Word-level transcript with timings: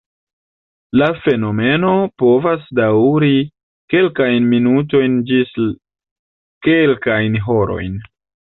La 1.01 1.09
fenomeno 1.25 1.91
povas 2.21 2.63
daŭri 2.79 3.29
kelkajn 3.95 4.49
minutojn 4.55 5.21
ĝis 5.31 5.55
kelkajn 6.69 7.41
horojn. 7.49 8.05